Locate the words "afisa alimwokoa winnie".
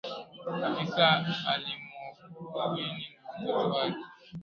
0.67-3.09